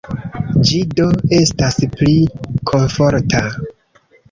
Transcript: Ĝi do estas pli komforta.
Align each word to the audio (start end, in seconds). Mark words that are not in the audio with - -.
Ĝi 0.69 0.79
do 0.99 1.05
estas 1.41 1.77
pli 1.93 2.17
komforta. 2.73 3.45